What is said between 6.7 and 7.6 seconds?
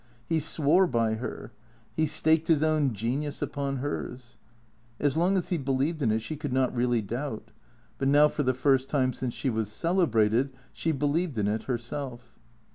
really doubt.